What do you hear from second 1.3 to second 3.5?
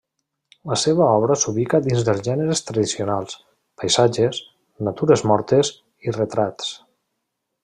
s'ubica dins dels gèneres tradicionals: